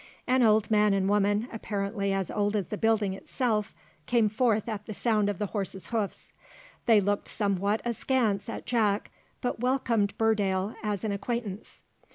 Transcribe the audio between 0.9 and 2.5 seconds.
and woman, apparently as